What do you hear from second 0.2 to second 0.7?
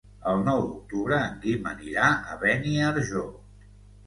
El nou